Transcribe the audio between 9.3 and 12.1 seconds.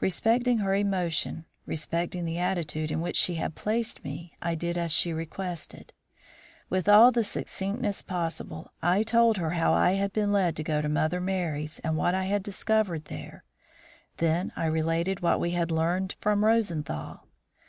her how I had been led to go to Mother Merry's and